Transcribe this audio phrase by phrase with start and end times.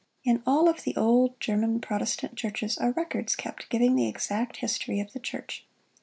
[0.23, 4.99] In all of the old German Protestant churches are records kept giving the exact history
[4.99, 5.63] of the church.